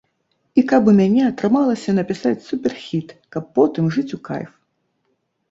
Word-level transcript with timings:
І 0.59 0.61
каб 0.69 0.87
у 0.93 0.95
мяне 0.99 1.21
атрымалася 1.31 1.95
напісаць 1.99 2.45
суперхіт, 2.47 3.07
каб 3.37 3.43
потым 3.61 3.93
жыць 3.99 4.09
у 4.19 4.21
кайф. 4.33 4.51